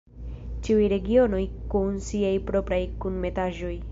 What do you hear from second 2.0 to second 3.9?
siaj propraj kunmetaĵoj!